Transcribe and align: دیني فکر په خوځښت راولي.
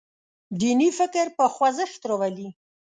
دیني 0.59 0.89
فکر 0.99 1.25
په 1.37 1.45
خوځښت 1.53 2.01
راولي. 2.09 2.49